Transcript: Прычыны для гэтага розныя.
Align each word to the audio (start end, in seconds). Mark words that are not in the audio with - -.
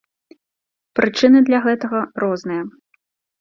Прычыны 0.99 1.39
для 1.49 1.59
гэтага 1.67 1.99
розныя. 2.25 2.63